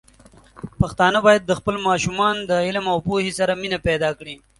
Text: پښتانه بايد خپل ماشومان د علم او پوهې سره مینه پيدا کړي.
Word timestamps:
پښتانه 0.81 1.19
بايد 1.25 1.55
خپل 1.59 1.75
ماشومان 1.87 2.35
د 2.49 2.51
علم 2.65 2.85
او 2.93 2.97
پوهې 3.07 3.31
سره 3.39 3.59
مینه 3.61 3.77
پيدا 3.87 4.09
کړي. 4.19 4.35